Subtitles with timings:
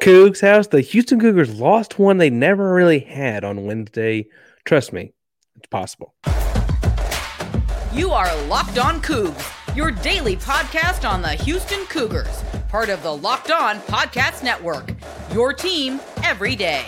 [0.00, 4.26] Coogs House, the Houston Cougars lost one they never really had on Wednesday.
[4.64, 5.12] Trust me,
[5.56, 6.14] it's possible.
[7.92, 13.14] You are Locked On Coogs, your daily podcast on the Houston Cougars, part of the
[13.14, 14.94] Locked On Podcast Network.
[15.32, 16.86] Your team every day.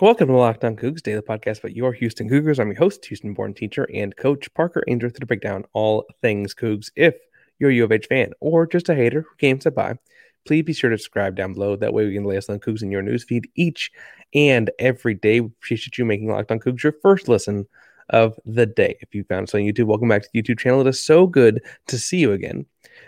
[0.00, 2.60] Welcome to Locked On Coogs, daily podcast about your Houston Cougars.
[2.60, 6.54] I'm your host, Houston born teacher and coach Parker Ainsworth to break down all things
[6.54, 6.88] Coogs.
[6.94, 7.16] If
[7.58, 9.98] you're a U of H fan or just a hater who came to by,
[10.46, 11.74] please be sure to subscribe down below.
[11.74, 13.90] That way we can lay us on Coogs in your newsfeed each
[14.32, 15.40] and every day.
[15.40, 17.66] We appreciate you making Locked On Coogs your first listen
[18.10, 18.96] of the day.
[19.00, 20.80] If you found us on YouTube, welcome back to the YouTube channel.
[20.82, 22.64] It is so good to see you again.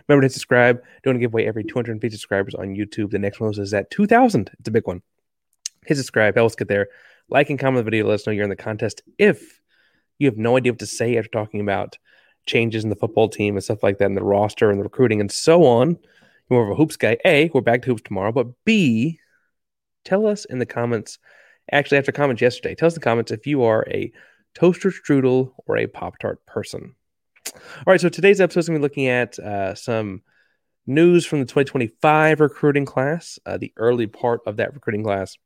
[0.08, 0.82] Remember to subscribe.
[1.04, 3.12] Don't give away every 250 subscribers on YouTube.
[3.12, 4.50] The next one is at 2,000.
[4.58, 5.02] It's a big one
[5.86, 6.88] hit subscribe, help us get there.
[7.28, 8.06] Like and comment the video.
[8.06, 9.02] Let us know you're in the contest.
[9.18, 9.60] If
[10.18, 11.96] you have no idea what to say after talking about
[12.46, 15.20] changes in the football team and stuff like that, and the roster and the recruiting
[15.20, 15.90] and so on,
[16.48, 17.16] you're more of a hoops guy.
[17.24, 18.32] A, we're back to hoops tomorrow.
[18.32, 19.20] But B,
[20.04, 21.18] tell us in the comments.
[21.70, 24.12] Actually, after comments yesterday, tell us in the comments if you are a
[24.54, 26.94] toaster strudel or a pop tart person.
[27.54, 30.22] All right, so today's episode is going to be looking at uh, some
[30.86, 35.36] news from the 2025 recruiting class, uh, the early part of that recruiting class.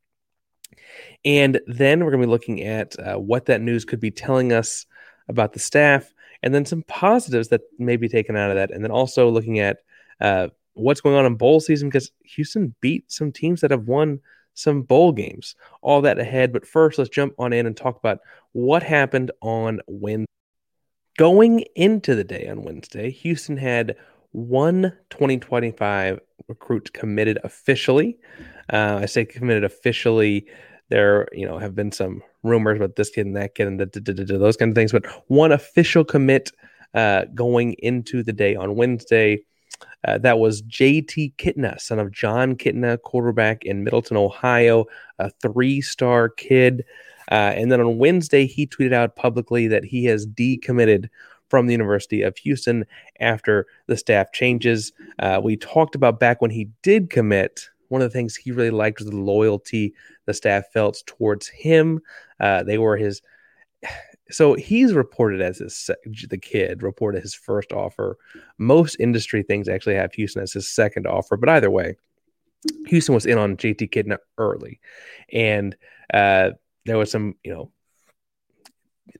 [1.25, 4.53] And then we're going to be looking at uh, what that news could be telling
[4.53, 4.87] us
[5.29, 8.71] about the staff, and then some positives that may be taken out of that.
[8.71, 9.79] And then also looking at
[10.21, 14.21] uh, what's going on in bowl season because Houston beat some teams that have won
[14.55, 15.57] some bowl games.
[15.83, 16.53] All that ahead.
[16.53, 18.21] But first, let's jump on in and talk about
[18.53, 20.27] what happened on Wednesday.
[21.17, 23.97] Going into the day on Wednesday, Houston had
[24.33, 28.19] one 2025 recruit committed officially.
[28.73, 30.47] Uh, I say committed officially.
[30.91, 33.87] There, you know, have been some rumors about this kid and that kid and the,
[33.87, 36.51] the, the, those kind of things, but one official commit
[36.93, 39.41] uh, going into the day on Wednesday.
[40.07, 44.85] Uh, that was JT Kitna, son of Jon Kitna, quarterback in Middleton, Ohio,
[45.19, 46.85] a three star kid.
[47.31, 51.09] Uh, and then on Wednesday, he tweeted out publicly that he has decommitted
[51.49, 52.85] from the University of Houston
[53.21, 54.93] after the staff changes.
[55.19, 58.71] Uh, we talked about back when he did commit one of the things he really
[58.71, 59.95] liked was the loyalty
[60.27, 62.01] the staff felt towards him.
[62.41, 63.23] Uh, they were his.
[64.31, 65.91] So he's reported as his
[66.31, 68.17] the kid reported his first offer.
[68.57, 71.99] Most industry things actually have Houston as his second offer, but either way,
[72.87, 74.81] Houston was in on JT Kitna early,
[75.31, 75.77] and
[76.13, 76.53] uh,
[76.87, 77.71] there was some you know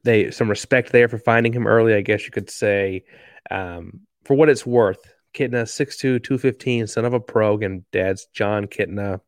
[0.05, 1.93] they some respect there for finding him early.
[1.93, 3.05] I guess you could say.
[3.51, 8.67] Um, for what it's worth, Kitna, 6'2, 215, son of a pro, and dad's Jon
[8.67, 9.21] Kitna.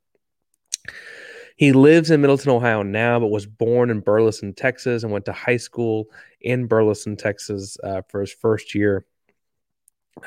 [1.57, 5.33] He lives in Middleton, Ohio now, but was born in Burleson, Texas, and went to
[5.33, 6.07] high school
[6.41, 9.07] in Burleson, Texas uh, for his first year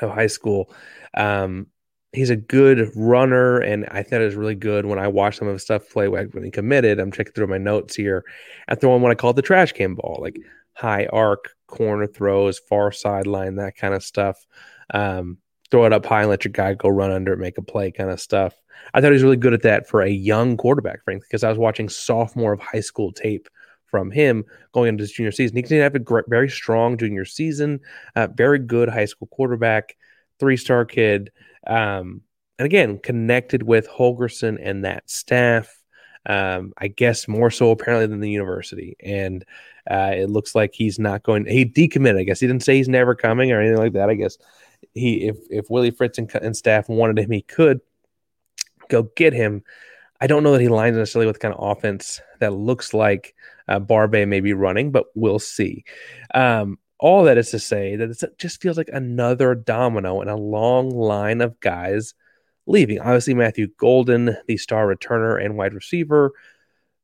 [0.00, 0.72] of high school.
[1.14, 1.68] Um,
[2.12, 5.48] he's a good runner, and I thought it was really good when I watched some
[5.48, 6.98] of his stuff play when he committed.
[6.98, 8.24] I'm checking through my notes here
[8.66, 10.36] and throwing what I call the trash can ball, like
[10.72, 14.44] high arc, corner throws, far sideline, that kind of stuff.
[14.92, 15.38] Um,
[15.70, 17.90] throw it up high and let your guy go run under it, make a play
[17.90, 18.54] kind of stuff.
[18.92, 21.48] I thought he was really good at that for a young quarterback, frankly, because I
[21.48, 23.48] was watching sophomore of high school tape
[23.86, 25.56] from him going into his junior season.
[25.56, 27.80] He to have a great, very strong junior season,
[28.16, 29.96] uh, very good high school quarterback,
[30.38, 31.30] three star kid.
[31.66, 32.22] Um,
[32.58, 35.76] and again, connected with Holgorsen and that staff.
[36.26, 38.96] Um, I guess more so apparently than the university.
[39.00, 39.44] And
[39.90, 41.46] uh, it looks like he's not going.
[41.46, 42.18] He decommitted.
[42.18, 44.10] I guess he didn't say he's never coming or anything like that.
[44.10, 44.36] I guess
[44.94, 47.80] he if if Willie Fritz and, and staff wanted him, he could
[48.88, 49.62] go get him.
[50.20, 53.34] I don't know that he lines necessarily with kind of offense that looks like
[53.68, 55.84] uh, Barbay may be running, but we'll see.
[56.34, 60.36] Um, all that is to say that it just feels like another domino in a
[60.36, 62.12] long line of guys
[62.66, 63.00] leaving.
[63.00, 66.32] Obviously, Matthew Golden, the star returner and wide receiver,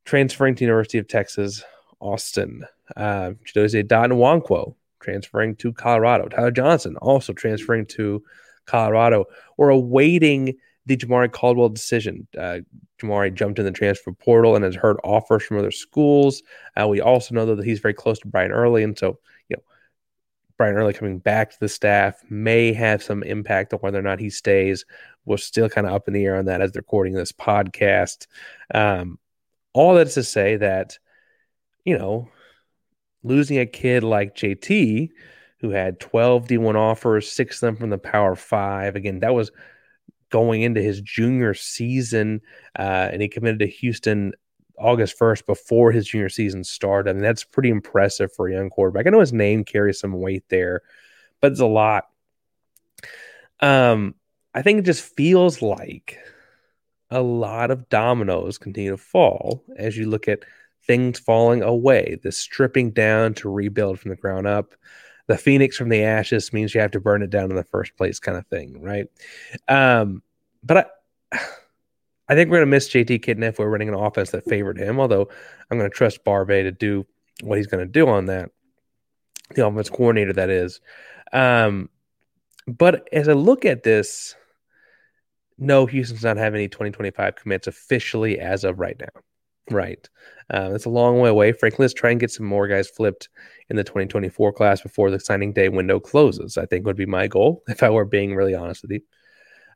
[0.05, 1.65] transferring to University of Texas,
[2.01, 2.65] Austin.
[2.95, 6.29] Uh, Chidozie Nwankwo, transferring to Colorado.
[6.29, 8.23] Tyler Johnson also transferring to
[8.67, 9.27] Colorado.
[9.57, 10.57] We're awaiting
[10.87, 12.27] the Jamari Caldwell decision.
[12.39, 12.59] Uh,
[13.01, 16.43] Jamari jumped in the transfer portal and has heard offers from other schools.
[16.81, 19.63] Uh, we also know that he's very close to Brian Early, and so you know
[20.57, 24.21] Brian Early coming back to the staff may have some impact on whether or not
[24.21, 24.85] he stays.
[25.25, 28.29] We're still kind of up in the air on that as they're recording this podcast.
[28.73, 29.19] Um,
[29.73, 30.99] all that's to say that
[31.85, 32.29] you know
[33.27, 35.11] losing a kid like JT,
[35.61, 38.97] who had 12 D1 offers, six of them from the Power Five.
[38.97, 39.51] Again, that was
[40.31, 42.41] going into his junior season,
[42.79, 44.33] uh, and he committed to Houston
[44.79, 47.11] August 1st before his junior season started.
[47.11, 49.07] I mean, that's pretty impressive for a young quarterback.
[49.07, 50.83] I know his name carries some weight there,
[51.41, 52.05] but it's a lot.
[53.61, 54.15] Um,
[54.55, 56.19] I think it just feels like
[57.11, 60.41] a lot of dominoes continue to fall as you look at
[60.87, 64.75] things falling away, the stripping down to rebuild from the ground up.
[65.27, 67.97] The phoenix from the ashes means you have to burn it down in the first
[67.97, 69.07] place, kind of thing, right?
[69.67, 70.23] Um,
[70.63, 70.91] but
[71.33, 71.39] I,
[72.29, 74.79] I think we're going to miss JT Kitna if we're running an offense that favored
[74.79, 74.99] him.
[74.99, 75.29] Although
[75.71, 77.07] I'm going to trust Barbay to do
[77.43, 78.51] what he's going to do on that,
[79.55, 80.81] the offense coordinator that is.
[81.33, 81.89] Um,
[82.67, 84.35] but as I look at this,
[85.59, 89.23] no, Houston's not having any 2025 commits officially as of right now.
[89.71, 90.09] Right.
[90.53, 91.53] Uh, it's a long way away.
[91.53, 93.29] Frankly, let's try and get some more guys flipped
[93.69, 96.57] in the 2024 class before the signing day window closes.
[96.57, 99.01] I think would be my goal if I were being really honest with you.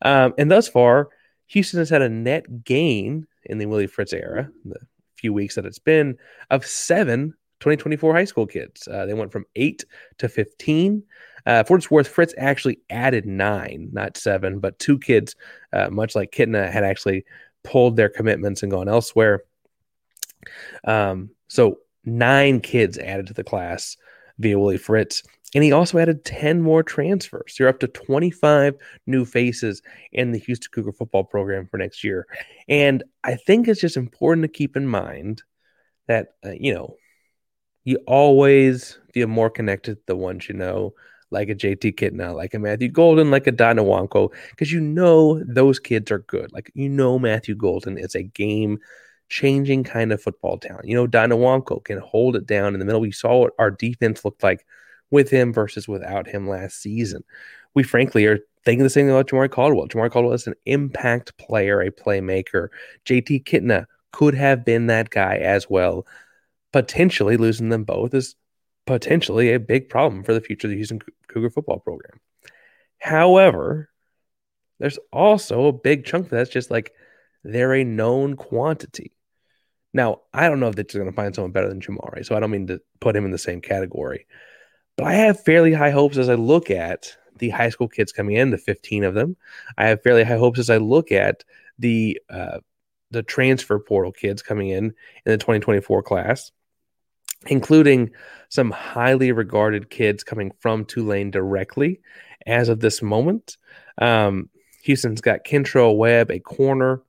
[0.02, 1.08] Um, and thus far,
[1.48, 4.78] Houston has had a net gain in the Willie Fritz era, the
[5.16, 6.16] few weeks that it's been,
[6.50, 8.88] of seven 2024 high school kids.
[8.88, 9.84] Uh, they went from eight
[10.18, 11.02] to 15.
[11.46, 15.36] Uh, for its worth, Fritz actually added nine, not seven, but two kids,
[15.72, 17.24] uh, much like Kitna, had actually
[17.62, 19.42] pulled their commitments and gone elsewhere.
[20.84, 23.96] Um, so nine kids added to the class
[24.38, 25.22] via Willie Fritz.
[25.54, 27.56] And he also added 10 more transfers.
[27.58, 28.74] You're up to 25
[29.06, 29.82] new faces
[30.12, 32.26] in the Houston Cougar football program for next year.
[32.68, 35.42] And I think it's just important to keep in mind
[36.06, 36.96] that, uh, you know,
[37.84, 40.94] you always feel more connected to the ones you know,
[41.30, 45.78] like a JT Kitna, like a Matthew Golden, like a Donna because you know those
[45.78, 46.52] kids are good.
[46.52, 48.78] Like, you know, Matthew Golden is a game
[49.30, 50.86] changing kind of football talent.
[50.86, 53.00] You know, Dynawanko can hold it down in the middle.
[53.00, 54.66] We saw what our defense looked like
[55.10, 57.24] with him versus without him last season.
[57.74, 59.88] We frankly are thinking the same thing about Jamari Caldwell.
[59.88, 62.68] Jamari Caldwell is an impact player, a playmaker.
[63.06, 66.06] JT Kitna could have been that guy as well.
[66.72, 68.34] Potentially losing them both is
[68.86, 72.20] potentially a big problem for the future of the Houston Cougar football program.
[72.98, 73.88] However,
[74.78, 76.92] there's also a big chunk that's just like
[77.44, 79.12] they're a known quantity.
[79.92, 82.40] Now, I don't know if they're going to find someone better than Jamari, so I
[82.40, 84.26] don't mean to put him in the same category.
[84.96, 88.36] But I have fairly high hopes as I look at the high school kids coming
[88.36, 89.36] in, the 15 of them.
[89.76, 91.44] I have fairly high hopes as I look at
[91.78, 92.58] the uh,
[93.10, 94.92] the transfer portal kids coming in in
[95.24, 96.52] the 2024 class,
[97.46, 98.10] including
[98.48, 102.00] some highly regarded kids coming from Tulane directly
[102.46, 103.56] as of this moment.
[103.98, 104.48] Um,
[104.82, 107.02] Houston's got Kentrell Webb, a corner,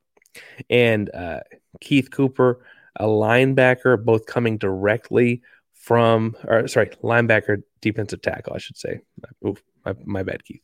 [0.68, 1.40] and uh,
[1.80, 2.64] Keith Cooper,
[2.96, 5.42] a linebacker, both coming directly
[5.74, 9.00] from, or sorry, linebacker, defensive tackle, I should say.
[9.46, 10.62] Oof, my, my bad, Keith.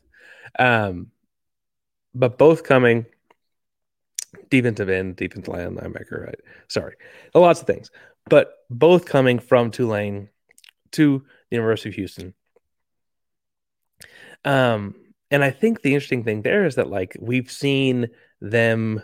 [0.59, 1.09] Um,
[2.15, 3.07] but both coming
[4.51, 6.41] defensive end, defensive line, linebacker, right?
[6.69, 6.95] Sorry,
[7.35, 7.91] lots of things,
[8.29, 10.29] but both coming from Tulane
[10.93, 12.35] to the University of Houston.
[14.45, 14.95] Um,
[15.31, 18.09] and I think the interesting thing there is that like we've seen
[18.41, 19.03] them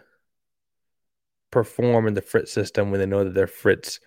[1.54, 4.00] perform in the Fritz system when they know that they're Fritz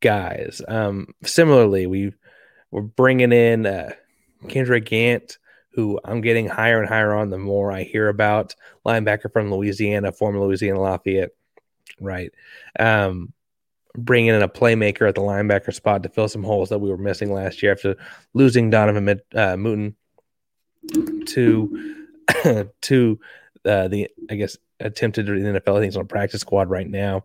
[0.00, 0.62] guys.
[0.66, 2.14] Um, similarly, we
[2.70, 3.90] we're bringing in uh,
[4.44, 5.38] Kendre Gant,
[5.72, 8.54] who I'm getting higher and higher on the more I hear about
[8.86, 11.30] linebacker from Louisiana, former Louisiana Lafayette,
[12.00, 12.30] right?
[12.78, 13.32] Um,
[13.96, 16.96] bringing in a playmaker at the linebacker spot to fill some holes that we were
[16.96, 17.96] missing last year after
[18.34, 19.94] losing Donovan Mid, uh, Mutin
[21.26, 22.06] to
[22.82, 23.18] to
[23.64, 25.76] uh, the I guess attempted to the NFL.
[25.76, 27.24] I think he's on a practice squad right now.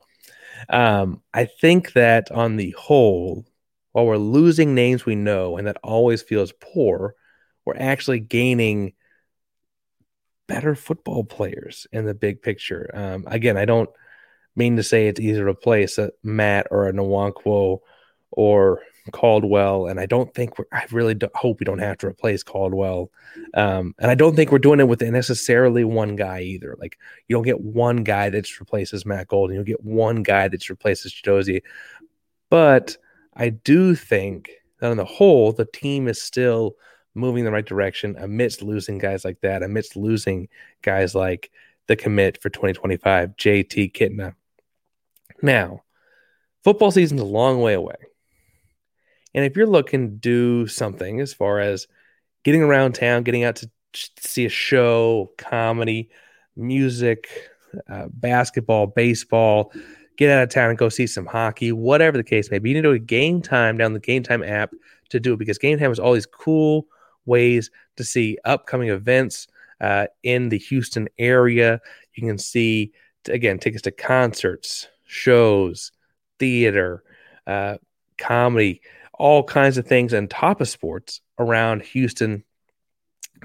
[0.70, 3.46] Um, I think that on the whole,
[3.92, 7.16] while we're losing names we know, and that always feels poor,
[7.66, 8.94] we're actually gaining
[10.48, 12.90] better football players in the big picture.
[12.94, 13.90] Um, again, I don't
[14.56, 17.80] mean to say it's easy to replace a Matt or a Nwankwo
[18.32, 22.43] or Caldwell, and I don't think we're, I really hope we don't have to replace
[22.43, 23.12] Caldwell.
[23.53, 26.75] Um, and I don't think we're doing it with necessarily one guy either.
[26.79, 30.69] Like you don't get one guy that replaces Matt Golden, you'll get one guy that
[30.69, 31.63] replaces Chidozie.
[32.50, 32.98] But
[33.36, 36.75] I do think that on the whole, the team is still
[37.15, 40.48] moving in the right direction amidst losing guys like that, amidst losing
[40.81, 41.51] guys like
[41.88, 44.36] the commit for 2025, JT Kitna.
[45.41, 45.83] Now,
[46.63, 47.95] football season's a long way away.
[49.34, 51.88] And if you're looking to do something as far as
[52.44, 53.70] getting around town, getting out to
[54.20, 56.10] see a show, comedy,
[56.56, 57.30] music,
[57.90, 59.72] uh, basketball, baseball,
[60.18, 62.75] get out of town and go see some hockey, whatever the case may be, you
[62.75, 64.72] need to do a game time down the Gametime app
[65.10, 66.86] to do it because Gametime has all these cool
[67.25, 69.48] ways to see upcoming events
[69.82, 71.80] uh, in the Houston area.
[72.16, 72.92] You can see,
[73.28, 75.92] again, tickets to concerts, shows,
[76.40, 77.04] theater,
[77.48, 77.78] uh,
[78.18, 78.82] comedy,
[79.13, 82.43] all kinds of things on top of sports around Houston.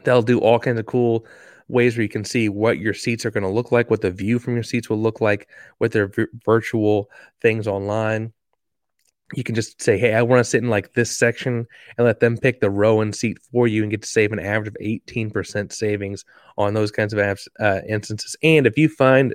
[0.04, 1.26] They'll do all kinds of cool
[1.68, 4.10] ways where you can see what your seats are going to look like, what the
[4.10, 5.48] view from your seats will look like
[5.78, 7.10] with their v- virtual
[7.42, 8.32] things online.
[9.34, 12.20] You can just say, Hey, I want to sit in like this section and let
[12.20, 14.76] them pick the row and seat for you and get to save an average of
[14.82, 16.24] 18% savings
[16.56, 18.36] on those kinds of apps, uh, instances.
[18.42, 19.34] And if you find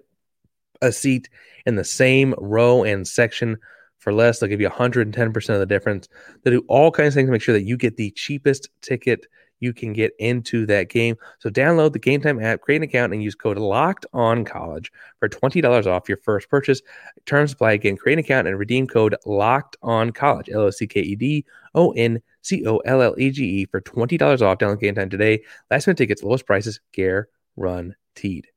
[0.82, 1.30] a seat
[1.68, 3.58] in the same row and section
[4.04, 6.10] for less, they'll give you 110% of the difference.
[6.44, 9.28] They do all kinds of things to make sure that you get the cheapest ticket
[9.62, 11.16] you can get into that game.
[11.40, 15.30] So download the Gametime app, create an account, and use code Locked On College for
[15.30, 16.82] twenty dollars off your first purchase.
[17.26, 17.96] Terms apply again.
[17.96, 21.46] Create an account and redeem code Locked On College L O C K E D
[21.76, 24.58] O N C O L L E G E for twenty dollars off.
[24.58, 25.42] Download Gametime today.
[25.72, 28.48] Last minute tickets, lowest prices, guaranteed.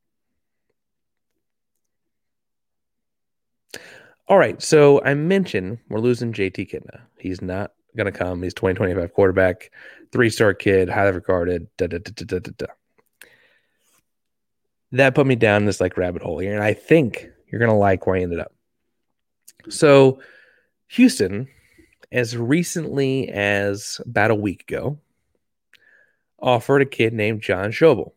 [4.28, 7.02] All right, so I mentioned we're losing JT Kitna.
[7.18, 8.42] He's not going to come.
[8.42, 9.70] He's 2025 quarterback,
[10.12, 11.68] three star kid, highly regarded.
[11.76, 12.66] Da, da, da,
[14.92, 17.76] that put me down this like rabbit hole here, and I think you're going to
[17.76, 18.52] like where I ended up.
[19.68, 20.20] So,
[20.88, 21.48] Houston,
[22.10, 24.98] as recently as about a week ago,
[26.40, 28.12] offered a kid named John Schobel.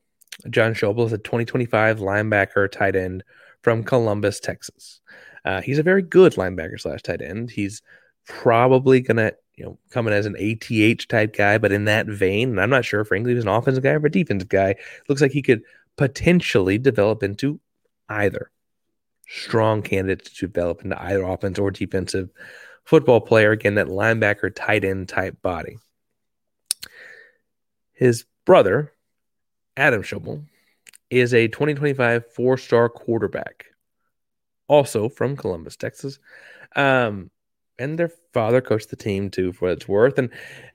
[0.49, 3.23] John Schobel is a 2025 linebacker tight end
[3.61, 5.01] from Columbus, Texas.
[5.49, 7.49] Uh, he's a very good linebacker slash tight end.
[7.49, 7.81] He's
[8.27, 12.61] probably gonna you know, coming as an ATH type guy, but in that vein, and
[12.61, 14.75] I'm not sure, frankly, he's an offensive guy or a defensive guy.
[15.07, 15.63] Looks like he could
[15.97, 17.59] potentially develop into
[18.09, 18.51] either.
[19.27, 22.29] Strong candidate to develop into either offense or defensive
[22.83, 23.51] football player.
[23.51, 25.79] Again, that linebacker, tight end type body.
[27.93, 28.93] His brother,
[29.75, 30.45] Adam Schobel,
[31.09, 33.65] is a 2025 four star quarterback,
[34.69, 36.19] also from Columbus, Texas.
[36.75, 37.31] Um,
[37.77, 40.17] and their father coached the team too, for what it's worth.
[40.17, 40.29] And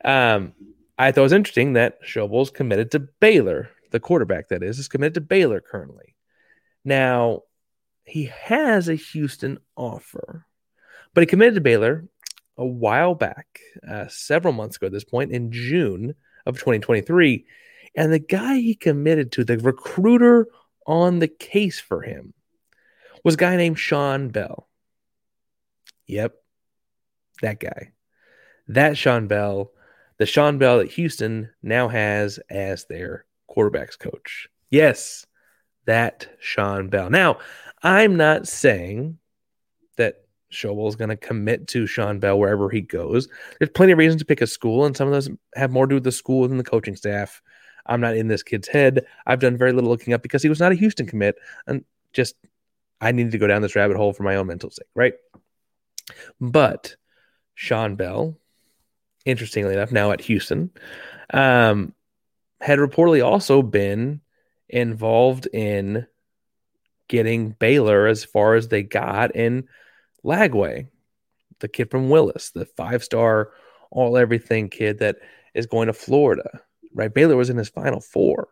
[0.04, 0.52] um,
[0.98, 3.70] I thought it was interesting that Schobel's committed to Baylor.
[3.90, 6.16] The quarterback that is is committed to Baylor currently.
[6.84, 7.42] Now
[8.04, 10.46] he has a Houston offer,
[11.14, 12.06] but he committed to Baylor
[12.56, 16.14] a while back, uh, several months ago at this point, in June
[16.46, 17.44] of 2023.
[17.96, 20.48] And the guy he committed to, the recruiter
[20.86, 22.34] on the case for him,
[23.24, 24.68] was a guy named Shawn Bell.
[26.06, 26.34] Yep,
[27.42, 27.92] that guy.
[28.68, 29.72] That Shawn Bell,
[30.18, 34.48] the Shawn Bell that Houston now has as their quarterbacks coach.
[34.70, 35.26] Yes,
[35.86, 37.10] that Shawn Bell.
[37.10, 37.38] Now,
[37.82, 39.18] I'm not saying
[39.96, 43.28] that Schobel is going to commit to Shawn Bell wherever he goes.
[43.58, 45.90] There's plenty of reasons to pick a school, and some of those have more to
[45.90, 47.42] do with the school than the coaching staff.
[47.86, 49.04] I'm not in this kid's head.
[49.26, 52.36] I've done very little looking up because he was not a Houston commit, and just
[53.00, 55.14] I needed to go down this rabbit hole for my own mental sake, right?
[56.40, 56.96] But
[57.54, 58.38] Shawn Bell,
[59.24, 60.70] interestingly enough, now at Houston,
[61.32, 61.94] um,
[62.60, 64.20] had reportedly also been
[64.68, 66.06] involved in
[67.08, 69.68] getting Baylor as far as they got in
[70.24, 70.88] Lagway,
[71.60, 73.50] the kid from Willis, the five star
[73.90, 75.16] all everything kid that
[75.54, 76.60] is going to Florida,
[76.94, 77.12] right?
[77.12, 78.48] Baylor was in his final four.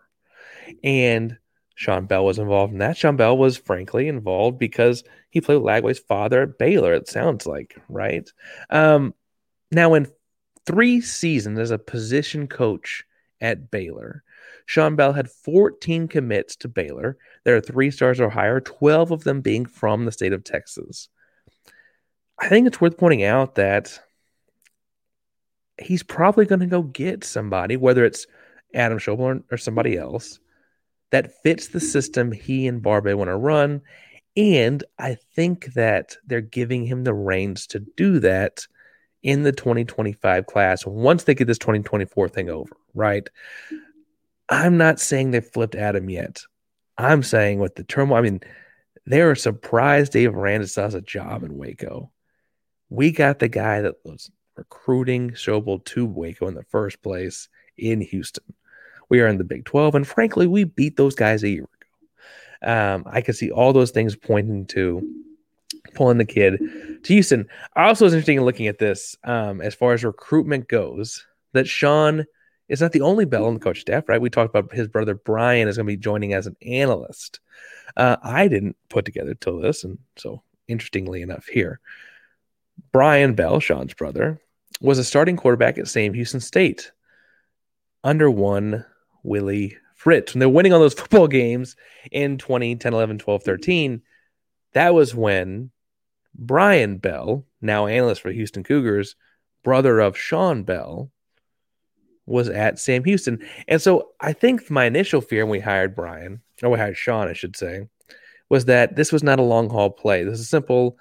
[0.84, 1.36] And
[1.74, 2.96] Shawn Bell was involved in that.
[2.96, 7.80] Shawn Bell was frankly involved because he played Lagway's father at Baylor, it sounds like,
[7.88, 8.28] right?
[8.70, 9.14] Um,
[9.70, 10.08] now, in
[10.66, 13.04] three seasons as a position coach
[13.40, 14.22] at Baylor,
[14.66, 17.16] Shawn Bell had 14 commits to Baylor.
[17.44, 21.08] There are three stars or higher, 12 of them being from the state of Texas.
[22.38, 23.98] I think it's worth pointing out that
[25.80, 28.26] he's probably going to go get somebody, whether it's
[28.74, 30.38] Adam Schobel or, or somebody else
[31.12, 33.82] that fits the system he and Barbay want to run.
[34.36, 38.66] And I think that they're giving him the reins to do that
[39.22, 43.28] in the 2025 class once they get this 2024 thing over, right?
[44.48, 46.42] I'm not saying they flipped Adam yet.
[46.98, 48.40] I'm saying with the turmoil, I mean,
[49.06, 50.32] they are surprised Dave
[50.68, 52.10] still has a job in Waco.
[52.88, 58.00] We got the guy that was recruiting Schobel to Waco in the first place in
[58.00, 58.44] Houston.
[59.08, 62.72] We are in the Big 12, and frankly, we beat those guys a year ago.
[62.72, 65.02] Um, I could see all those things pointing to
[65.94, 66.58] pulling the kid
[67.02, 67.46] to Houston.
[67.74, 71.26] I also was interested in looking at this um, as far as recruitment goes.
[71.54, 72.24] That Shawn
[72.68, 74.20] is not the only Bell on the coach staff, right?
[74.20, 77.40] We talked about his brother Brian is going to be joining as an analyst.
[77.96, 81.80] Uh, I didn't put together till this, and so interestingly enough, here
[82.92, 84.40] Brian Bell, Shawn's brother,
[84.80, 86.92] was a starting quarterback at Sam Houston State
[88.02, 88.84] under one
[89.22, 90.34] Willie Fritz.
[90.34, 91.76] When they're winning all those football games
[92.10, 94.02] in 2010, 11, 12, 13,
[94.72, 95.70] that was when
[96.34, 99.16] Brian Bell, now analyst for Houston Cougars,
[99.62, 101.10] brother of Shawn Bell,
[102.26, 103.44] was at Sam Houston.
[103.68, 107.28] And so I think my initial fear when we hired Brian, or we hired Shawn,
[107.28, 107.88] I should say,
[108.48, 110.24] was that this was not a long haul play.
[110.24, 110.96] This is simple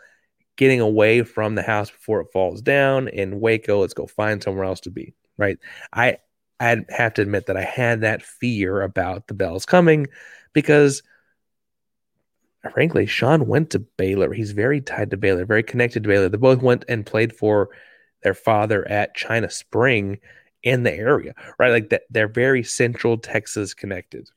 [0.58, 3.82] getting away from the house before it falls down in Waco.
[3.82, 5.14] Let's go find somewhere else to be.
[5.38, 5.58] Right.
[5.94, 6.18] I
[6.62, 10.08] I have to admit that I had that fear about the Bells coming
[10.54, 11.02] because
[12.70, 14.34] frankly, Shawn went to Baylor.
[14.34, 16.30] He's very tied to Baylor, very connected to Baylor.
[16.30, 17.70] They both went and played for
[18.24, 20.20] their father at China Spring
[20.62, 21.72] in the area, right?
[21.72, 24.30] Like that, they're very central Texas connected.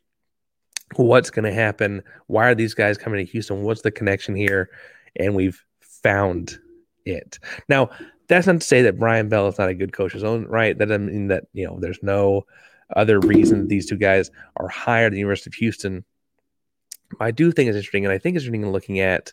[0.97, 2.03] What's going to happen?
[2.27, 3.63] Why are these guys coming to Houston?
[3.63, 4.71] What's the connection here?
[5.17, 6.59] And we've found
[7.05, 7.39] it.
[7.69, 7.91] Now,
[8.29, 10.77] that's not to say that Brian Bell is not a good coach his own right.
[10.77, 12.47] That doesn't mean that, you know, there's no
[12.95, 16.05] other reason that these two guys are higher than the University of Houston.
[17.21, 19.33] I do think it's interesting, and I think it's interesting looking at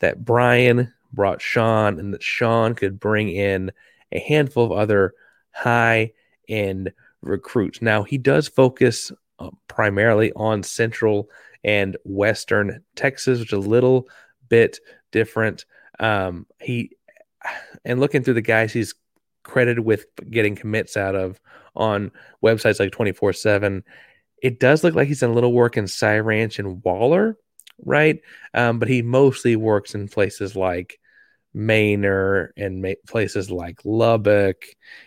[0.00, 3.72] that Brian brought Shawn, and that Shawn could bring in
[4.12, 5.14] a handful of other
[5.52, 6.12] high
[6.48, 7.80] end recruits.
[7.80, 11.28] Now he does focus uh, primarily on Central
[11.62, 14.08] and Western Texas, which is a little
[14.48, 14.80] bit
[15.12, 15.64] different.
[16.00, 16.90] Um, he
[17.84, 18.94] and looking through the guys he's
[19.42, 21.40] credited with getting commits out of
[21.76, 22.10] on
[22.42, 23.84] websites like 24 7
[24.44, 27.38] it does look like he's done a little work in Cy Ranch and Waller,
[27.82, 28.20] right?
[28.52, 31.00] Um, but he mostly works in places like
[31.54, 34.66] Manor and ma- places like Lubbock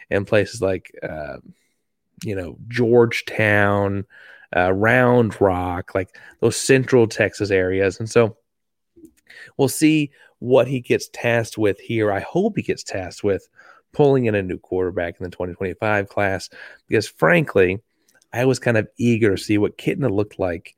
[0.09, 1.37] and places like, uh,
[2.23, 4.05] you know, Georgetown,
[4.55, 7.99] uh, Round Rock, like those central Texas areas.
[7.99, 8.37] And so
[9.57, 12.11] we'll see what he gets tasked with here.
[12.11, 13.47] I hope he gets tasked with
[13.91, 16.49] pulling in a new quarterback in the 2025 class
[16.87, 17.79] because, frankly,
[18.33, 20.75] I was kind of eager to see what Kitna looked like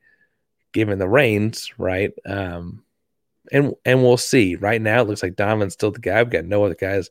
[0.71, 2.11] given the reins, right?
[2.25, 2.83] Um,
[3.51, 4.55] and and we'll see.
[4.55, 6.21] Right now, it looks like Donovan's still the guy.
[6.21, 7.09] We've got no other guys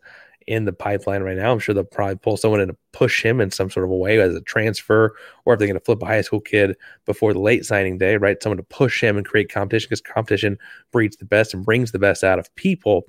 [0.48, 1.52] in the pipeline right now.
[1.52, 3.96] I'm sure they'll probably pull someone in to push him in some sort of a
[3.96, 7.34] way as a transfer, or if they're going to flip a high school kid before
[7.34, 8.42] the late signing day, right?
[8.42, 10.58] Someone to push him and create competition because competition
[10.90, 13.04] breeds the best and brings the best out of people.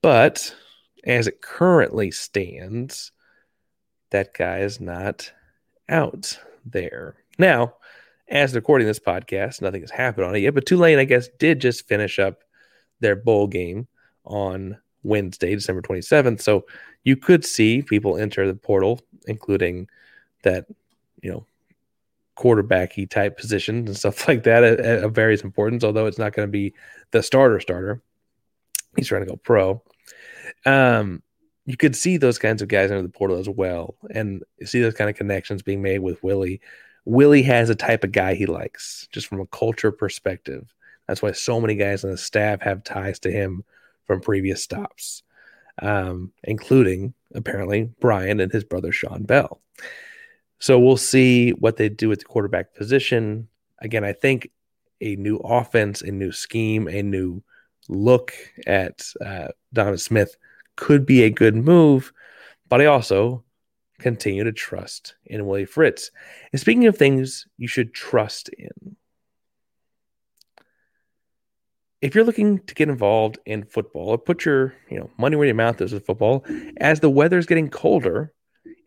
[0.00, 0.54] But
[1.04, 3.12] as it currently stands,
[4.10, 5.30] that guy is not
[5.90, 7.16] out there.
[7.38, 7.74] Now,
[8.26, 11.60] as recording this podcast, nothing has happened on it yet, but Tulane, I guess, did
[11.60, 12.42] just finish up
[13.00, 13.86] their bowl game
[14.24, 16.40] on Wednesday, December 27th.
[16.40, 16.66] So
[17.04, 19.88] you could see people enter the portal, including
[20.42, 20.66] that,
[21.22, 21.46] you know,
[22.36, 26.52] quarterbacky type positions and stuff like that of various importance, although it's not going to
[26.52, 26.74] be
[27.10, 28.02] the starter starter.
[28.96, 29.82] He's trying to go pro.
[30.66, 31.22] Um,
[31.64, 34.94] you could see those kinds of guys under the portal as well, and see those
[34.94, 36.60] kind of connections being made with Willie.
[37.04, 40.74] Willie has a type of guy he likes, just from a culture perspective.
[41.06, 43.64] That's why so many guys on the staff have ties to him
[44.12, 45.22] from previous stops,
[45.80, 49.62] um, including apparently Brian and his brother Shawn Bell.
[50.58, 53.48] So we'll see what they do at the quarterback position.
[53.78, 54.50] Again, I think
[55.00, 57.42] a new offense, a new scheme, a new
[57.88, 58.34] look
[58.66, 60.36] at uh, Donovan Smith
[60.76, 62.12] could be a good move,
[62.68, 63.44] but I also
[63.98, 66.10] continue to trust in Willie Fritz.
[66.52, 68.94] And speaking of things you should trust in,
[72.02, 75.46] if you're looking to get involved in football or put your you know money where
[75.46, 76.44] your mouth is with football,
[76.78, 78.34] as the weather is getting colder,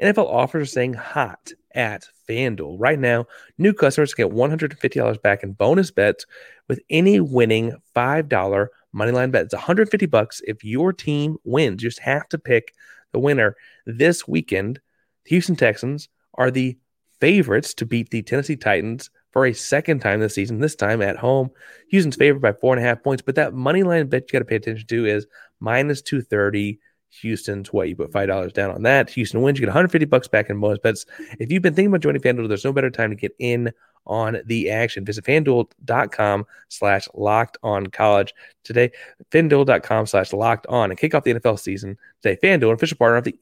[0.02, 2.76] NFL offers are saying hot at FanDuel.
[2.78, 3.26] Right now,
[3.58, 6.26] new customers get $150 back in bonus bets
[6.68, 9.46] with any winning $5 moneyline bet.
[9.46, 11.84] It's 150 bucks if your team wins.
[11.84, 12.74] You just have to pick
[13.12, 13.56] the winner.
[13.86, 14.80] This weekend,
[15.24, 16.78] the Houston Texans are the
[17.20, 21.18] favorites to beat the Tennessee Titans for a second time this season, this time at
[21.18, 21.50] home.
[21.90, 24.40] Houston's favored by four and a half points, but that money line bet you got
[24.40, 25.28] to pay attention to is
[25.60, 26.80] minus 230.
[27.22, 29.10] Houston's what you put five dollars down on that.
[29.10, 31.06] Houston wins, you get 150 bucks back in bonus bets.
[31.38, 33.74] If you've been thinking about joining FanDuel, there's no better time to get in
[34.06, 35.04] on the action.
[35.04, 38.92] Visit fanduel.com slash locked on college today.
[39.32, 42.40] Fanduel.com slash locked on and kick off the NFL season today.
[42.42, 43.38] Fanduel, official partner of the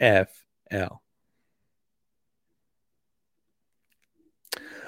[0.00, 1.03] NFL.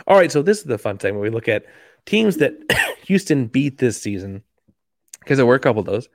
[0.06, 1.66] All right, so this is the fun time where we look at
[2.04, 2.54] teams that
[3.06, 4.42] Houston beat this season
[5.20, 6.08] because there were a couple of those,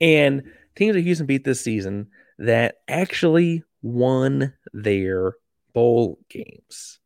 [0.00, 0.42] and
[0.74, 5.34] teams that Houston beat this season that actually won their
[5.74, 6.98] bowl games.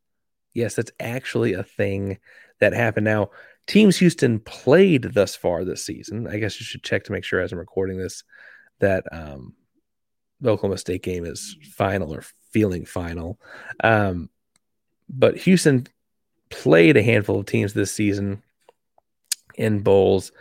[0.53, 2.17] Yes, that's actually a thing
[2.59, 3.05] that happened.
[3.05, 3.31] Now,
[3.67, 6.27] teams Houston played thus far this season.
[6.27, 8.23] I guess you should check to make sure as I'm recording this
[8.79, 9.53] that um,
[10.39, 13.39] the Oklahoma State game is final or feeling final.
[13.83, 14.29] Um,
[15.09, 15.87] but Houston
[16.49, 18.41] played a handful of teams this season
[19.55, 20.31] in bowls,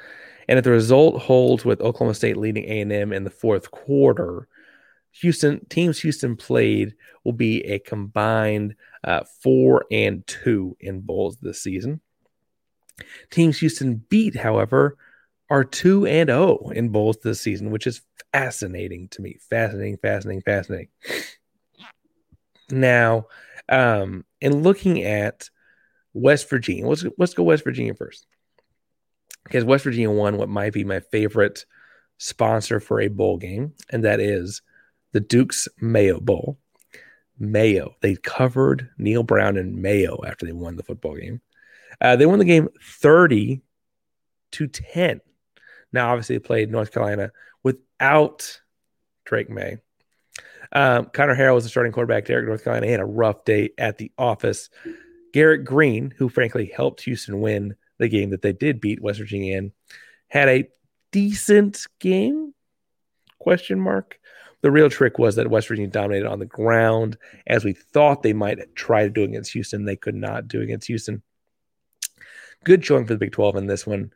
[0.48, 4.48] And if the result holds with Oklahoma State leading A&M in the fourth quarter,
[5.12, 6.94] Houston teams Houston played
[7.24, 12.00] will be a combined uh, four and two in bowls this season.
[13.30, 14.96] Teams Houston beat, however,
[15.50, 19.38] are two and oh in bowls this season, which is fascinating to me.
[19.50, 20.88] Fascinating, fascinating, fascinating.
[22.70, 23.26] Now,
[23.68, 25.50] um, in looking at
[26.18, 28.26] West Virginia, let's let's go West Virginia first,
[29.44, 31.64] because West Virginia won what might be my favorite
[32.18, 34.62] sponsor for a bowl game, and that is
[35.12, 36.58] the Duke's Mayo Bowl.
[37.38, 37.94] Mayo.
[38.00, 41.40] They covered Neal Brown and Mayo after they won the football game.
[42.00, 43.62] Uh, they won the game 30
[44.52, 45.20] to 10.
[45.92, 47.30] Now, obviously, they played North Carolina
[47.62, 48.60] without
[49.24, 49.78] Drake Maye.
[50.72, 52.26] Um, Conner Harrell was the starting quarterback.
[52.26, 54.68] Derek North Carolina had a rough day at the office.
[55.32, 59.56] Garrett Greene, who frankly helped Houston win the game that they did beat West Virginia
[59.56, 59.72] in,
[60.28, 60.68] had a
[61.12, 62.54] decent game.
[63.38, 64.18] Question mark.
[64.60, 68.32] The real trick was that West Virginia dominated on the ground, as we thought they
[68.32, 69.84] might try to do against Houston.
[69.84, 71.22] They could not do against Houston.
[72.64, 74.12] Good showing for the Big 12 in this one.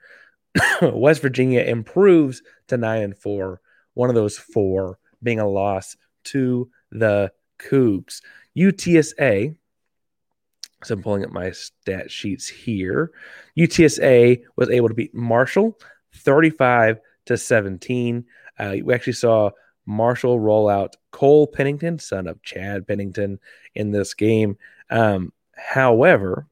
[0.82, 3.60] West Virginia improves to nine and four.
[3.94, 8.20] One of those four being a loss to the Coogs.
[8.56, 9.56] UTSA.
[10.84, 13.12] So I'm pulling up my stat sheets here.
[13.56, 15.78] UTSA was able to beat Marshall
[16.14, 18.24] 35 to 17.
[18.58, 19.50] Uh, we actually saw
[19.86, 23.38] Marshall roll out Cole Pennington, son of Chad Pennington,
[23.74, 24.56] in this game.
[24.90, 26.46] Um, however,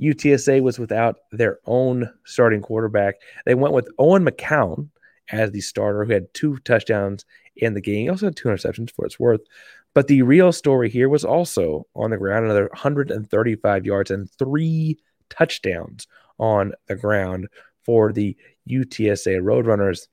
[0.00, 3.16] UTSA was without their own starting quarterback.
[3.46, 4.88] They went with Owen McCown
[5.30, 7.24] as the starter, who had two touchdowns
[7.56, 8.02] in the game.
[8.02, 9.40] He also had two interceptions for its worth.
[9.94, 14.98] But the real story here was also on the ground, another 135 yards and three
[15.30, 16.06] touchdowns
[16.38, 17.48] on the ground
[17.84, 18.36] for the
[18.68, 20.08] UTSA Roadrunners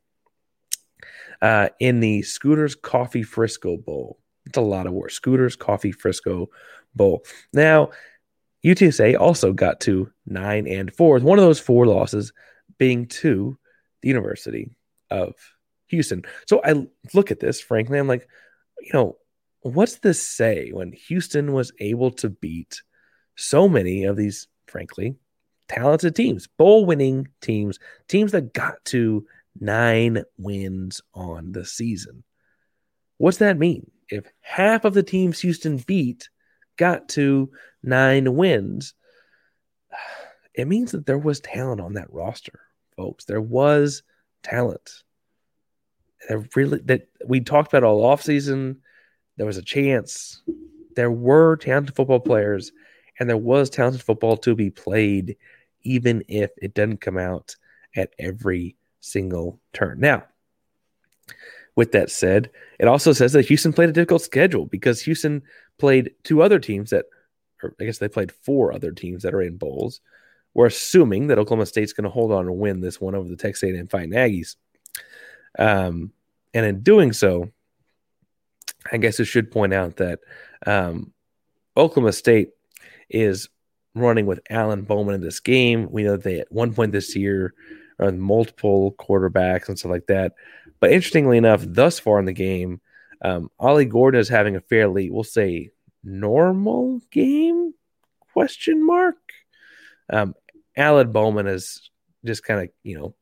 [1.42, 4.20] uh, in the Scooters Coffee Frisco Bowl.
[4.46, 5.12] It's a lot of work.
[5.12, 6.50] Scooters Coffee Frisco
[6.96, 7.24] Bowl.
[7.54, 7.90] Now,
[8.64, 11.18] UTSA also got to nine and four.
[11.20, 12.32] One of those four losses
[12.78, 13.58] being to
[14.02, 14.76] the University
[15.10, 15.34] of
[15.88, 16.24] Houston.
[16.48, 18.28] So I look at this, frankly, I'm like,
[18.80, 19.18] you know,
[19.62, 22.82] what's this say when Houston was able to beat
[23.36, 25.16] so many of these, frankly,
[25.68, 29.26] talented teams, bowl winning teams, teams that got to
[29.60, 32.24] nine wins on the season.
[33.18, 33.90] What's that mean?
[34.10, 36.30] If half of the teams Houston beat
[36.78, 37.52] got to
[37.84, 38.94] nine wins,
[40.54, 42.60] it means that there was talent on that roster,
[42.98, 43.26] folks.
[43.26, 44.04] There was
[44.44, 45.04] talent.
[46.28, 48.78] There really that we talked about all offseason.
[49.42, 50.44] There was a chance.
[50.96, 52.74] There were talented football players,
[53.20, 55.36] and there was talented football to be played,
[55.82, 57.56] even if it didn't come out
[57.96, 60.00] at every single turn.
[60.00, 60.26] Now,
[61.76, 65.42] with that said, it also says that Houston played a difficult schedule because Houston
[65.80, 67.06] played two other teams that,
[67.64, 70.02] or I guess they played four other teams that are in bowls.
[70.54, 73.38] We're assuming that Oklahoma State's going to hold on and win this one over the
[73.38, 74.56] Texas A&M Fighting Aggies.
[75.58, 76.12] Um,
[76.54, 77.50] and in doing so,
[78.92, 80.20] I guess I should point out that
[80.66, 81.14] um,
[81.76, 82.50] Oklahoma State
[83.10, 83.50] is
[83.94, 85.88] running with Alan Bowman in this game.
[85.92, 87.54] We know they at one point this year
[88.00, 90.34] on multiple quarterbacks and stuff like that.
[90.80, 92.82] But interestingly enough, thus far in the game,
[93.22, 95.72] um, Ollie Gordon is having a fairly, we'll say,
[96.04, 97.74] normal game?
[98.34, 99.18] Question mark.
[100.12, 100.34] Um,
[100.76, 101.92] Alan Bowman is
[102.26, 103.16] just kind of, you know,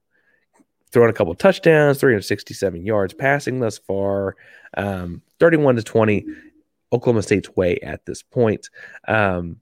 [0.91, 4.35] throwing a couple touchdowns, 367 yards passing thus far,
[4.75, 6.25] um, 31 to 20,
[6.91, 8.69] Oklahoma State's way at this point.
[9.07, 9.57] Um,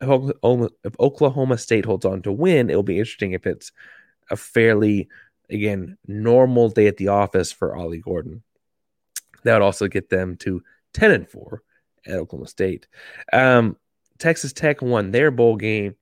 [0.00, 3.70] if Oklahoma State holds on to win, it'll be interesting if it's
[4.30, 5.08] a fairly,
[5.48, 8.42] again, normal day at the office for Ollie Gordon.
[9.44, 10.62] That would also get them to
[10.94, 11.62] 10 and 4
[12.06, 12.88] at Oklahoma State.
[13.32, 13.76] Um,
[14.18, 15.96] Texas Tech won their bowl game.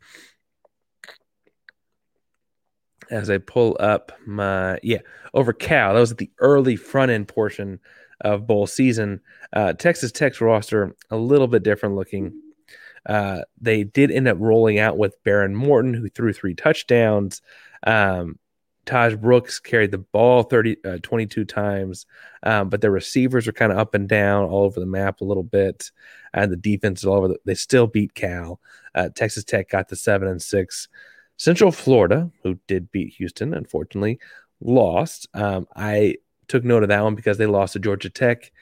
[3.10, 4.98] As I pull up my, yeah,
[5.34, 5.94] over Cal.
[5.94, 7.80] That was at the early front end portion
[8.20, 9.20] of bowl season.
[9.52, 12.32] Uh, Texas Tech's roster, a little bit different looking.
[13.06, 17.42] Uh, they did end up rolling out with Behren Morton, who threw three touchdowns.
[17.86, 18.38] Um,
[18.86, 22.06] Tahj Brooks carried the ball 30, uh, 22 times,
[22.42, 25.24] um, but the receivers are kind of up and down all over the map a
[25.24, 25.90] little bit,
[26.34, 27.28] and the defense is all over.
[27.28, 28.60] The, they still beat Cal.
[28.94, 30.88] Uh, Texas Tech got the seven and six.
[31.40, 34.18] Central Florida, who did beat Houston, unfortunately,
[34.60, 35.26] lost.
[35.32, 36.16] Um, I
[36.48, 38.52] took note of that one because they lost to Georgia Tech,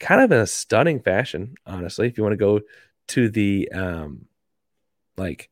[0.00, 1.54] kind of in a stunning fashion.
[1.64, 2.60] Honestly, if you want to go
[3.08, 4.26] to the um,
[5.16, 5.48] like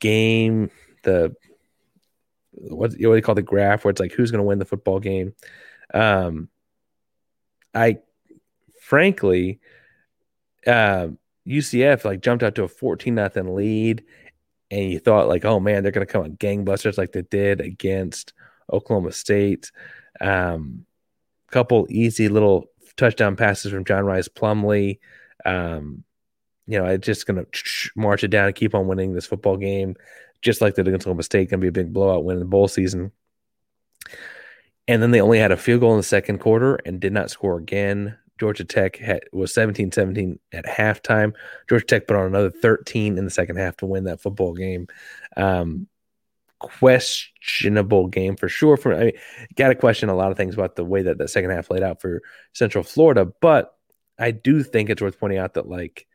[0.00, 0.70] game,
[1.02, 1.36] the
[2.52, 4.64] what, what do you call the graph where it's like who's going to win the
[4.64, 5.34] football game.
[5.92, 6.48] Um,
[7.74, 7.98] I
[8.80, 9.60] frankly,
[10.66, 11.08] uh,
[11.46, 14.02] UCF like jumped out to a 14 nothing lead,
[14.72, 17.60] and you thought like, oh man, they're going to come on gangbusters like they did
[17.60, 18.32] against
[18.72, 19.70] Oklahoma State.
[20.18, 20.86] Um,
[21.50, 22.64] couple easy little
[22.96, 24.98] touchdown passes from John Rhys Plumlee.
[25.44, 26.04] Um,
[26.66, 29.58] you know, it's just going to march it down and keep on winning this football
[29.58, 29.94] game,
[30.40, 31.50] just like they did against Oklahoma State.
[31.50, 33.12] Going to be a big blowout win in the bowl season.
[34.88, 37.30] And then they only had a field goal in the second quarter and did not
[37.30, 38.16] score again.
[38.38, 41.32] Georgia Tech had, was 17 17 at halftime.
[41.68, 44.88] Georgia Tech put on another 13 in the second half to win that football game.
[45.36, 45.86] Um,
[46.58, 48.76] questionable game for sure.
[48.76, 49.12] For I mean,
[49.56, 51.82] got to question a lot of things about the way that the second half laid
[51.82, 53.74] out for Central Florida, but
[54.18, 56.06] I do think it's worth pointing out that like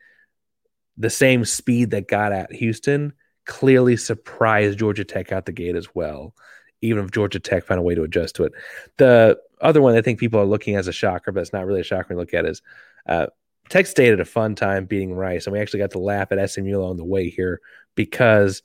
[0.96, 3.12] the same speed that got at Houston
[3.46, 6.34] clearly surprised Georgia Tech out the gate as well.
[6.80, 8.52] Even if Georgia Tech found a way to adjust to it,
[8.98, 11.80] the other one I think people are looking as a shocker, but it's not really
[11.80, 12.62] a shocker to look at is
[13.06, 13.26] uh,
[13.70, 16.82] State had a fun time beating Rice, and we actually got to laugh at SMU
[16.82, 17.60] on the way here
[17.94, 18.62] because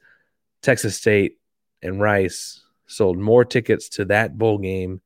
[0.61, 1.39] Texas State
[1.81, 5.01] and Rice sold more tickets to that bowl game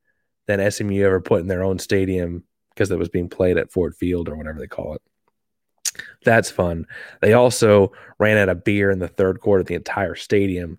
[0.46, 3.94] than SMU ever put in their own stadium because it was being played at Ford
[3.96, 5.02] Field or whatever they call it.
[6.24, 6.86] That's fun.
[7.20, 10.78] They also ran out of beer in the third quarter the entire stadium.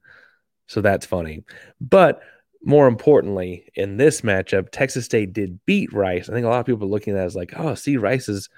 [0.67, 1.43] So that's funny.
[1.81, 2.21] But
[2.63, 6.29] more importantly, in this matchup, Texas State did beat Rice.
[6.29, 8.27] I think a lot of people are looking at it as like, oh, see, Rice
[8.27, 8.49] is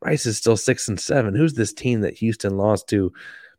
[0.00, 1.34] Rice is still six and seven.
[1.34, 3.12] Who's this team that Houston lost to?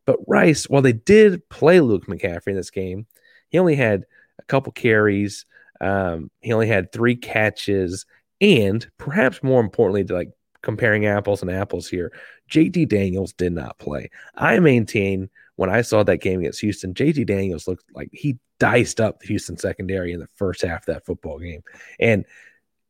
[0.05, 3.07] But Rice, while they did play Luke McCaffrey in this game,
[3.49, 4.03] he only had
[4.37, 5.45] a couple carries.
[5.81, 8.05] Um, he only had three catches,
[8.41, 10.29] and perhaps more importantly, to like
[10.61, 12.11] comparing apples and apples here,
[12.51, 14.09] JT Daniels did not play.
[14.35, 18.99] I maintain when I saw that game against Houston, JT Daniels looked like he diced
[18.99, 21.61] up the Houston secondary in the first half of that football game.
[21.99, 22.25] And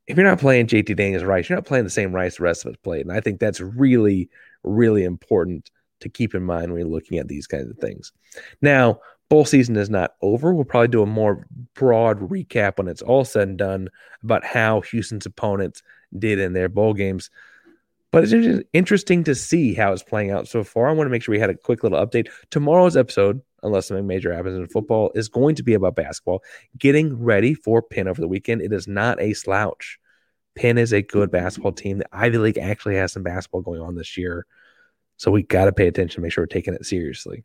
[0.07, 2.65] if you're not playing JT Daniels Rice, you're not playing the same Rice the rest
[2.65, 3.05] of us played.
[3.05, 4.29] And I think that's really,
[4.63, 5.69] really important
[6.01, 8.11] to keep in mind when you're looking at these kinds of things.
[8.61, 8.99] Now,
[9.29, 10.53] bowl season is not over.
[10.53, 13.89] We'll probably do a more broad recap when it's all said and done
[14.23, 15.81] about how Houston's opponents
[16.17, 17.29] did in their bowl games.
[18.15, 20.87] But it's interesting to see how it's playing out so far.
[20.87, 22.29] I want to make sure we had a quick little update.
[22.49, 26.41] Tomorrow's episode, unless something major happens in football, is going to be about basketball.
[26.77, 28.61] Getting ready for Penn over the weekend.
[28.61, 29.99] It is not a slouch.
[30.55, 31.97] Penn is a good basketball team.
[31.97, 34.45] The Ivy League actually has some basketball going on this year.
[35.17, 37.43] So we got to pay attention, make sure we're taking it seriously.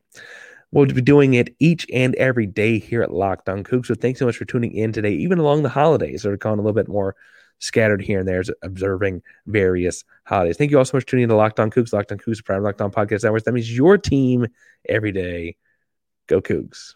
[0.70, 3.86] We'll be doing it each and every day here at Locked On Coogs.
[3.86, 6.22] So thanks so much for tuning in today, even along the holidays.
[6.22, 7.16] They're going a little bit more
[7.60, 10.56] scattered here and there, observing various holidays.
[10.56, 12.44] Thank you all so much for tuning in to Locked On Coogs, Locked On Coogs,
[12.44, 13.44] Prime Locked On Podcast Hours.
[13.44, 14.48] That means your team
[14.88, 15.56] every day.
[16.26, 16.94] Go Coogs.